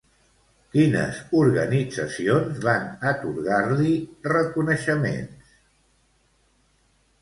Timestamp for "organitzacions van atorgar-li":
1.41-3.95